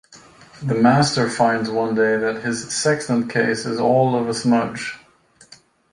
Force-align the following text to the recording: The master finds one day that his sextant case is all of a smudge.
The 0.63 0.73
master 0.73 1.29
finds 1.29 1.69
one 1.69 1.93
day 1.93 2.17
that 2.17 2.41
his 2.43 2.73
sextant 2.73 3.29
case 3.29 3.67
is 3.67 3.79
all 3.79 4.15
of 4.15 4.27
a 4.29 4.33
smudge. 4.33 4.97